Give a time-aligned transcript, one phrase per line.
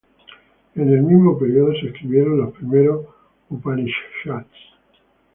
[0.73, 3.05] En el mismo período se escribieron los primeros
[3.51, 4.49] Upanishads.